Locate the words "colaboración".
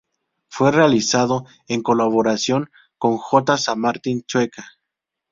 1.83-2.71